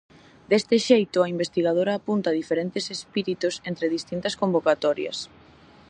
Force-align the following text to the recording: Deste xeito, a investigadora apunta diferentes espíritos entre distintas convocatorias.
Deste 0.49 0.75
xeito, 0.87 1.17
a 1.21 1.31
investigadora 1.35 1.93
apunta 1.95 2.37
diferentes 2.39 2.85
espíritos 2.97 3.53
entre 3.69 3.93
distintas 3.97 4.33
convocatorias. 4.41 5.17